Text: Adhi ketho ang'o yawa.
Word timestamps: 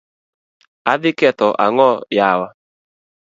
Adhi 0.91 1.11
ketho 1.19 1.47
ang'o 1.65 1.89
yawa. 2.17 2.47